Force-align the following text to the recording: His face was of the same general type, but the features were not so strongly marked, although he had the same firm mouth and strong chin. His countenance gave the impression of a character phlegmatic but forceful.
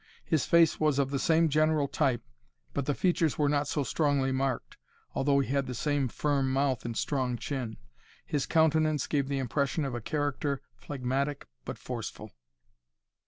His 0.25 0.47
face 0.47 0.79
was 0.79 0.97
of 0.97 1.11
the 1.11 1.19
same 1.19 1.47
general 1.47 1.87
type, 1.87 2.23
but 2.73 2.87
the 2.87 2.95
features 2.95 3.37
were 3.37 3.47
not 3.47 3.67
so 3.67 3.83
strongly 3.83 4.31
marked, 4.31 4.75
although 5.13 5.39
he 5.41 5.49
had 5.49 5.67
the 5.67 5.75
same 5.75 6.07
firm 6.07 6.51
mouth 6.51 6.85
and 6.85 6.97
strong 6.97 7.37
chin. 7.37 7.77
His 8.25 8.47
countenance 8.47 9.05
gave 9.05 9.27
the 9.27 9.37
impression 9.37 9.85
of 9.85 9.93
a 9.93 10.01
character 10.01 10.59
phlegmatic 10.73 11.45
but 11.65 11.77
forceful. 11.77 12.31